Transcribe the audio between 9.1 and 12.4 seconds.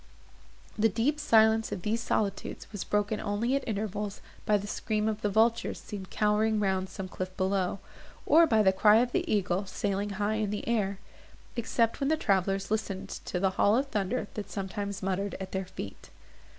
the eagle sailing high in the air; except when the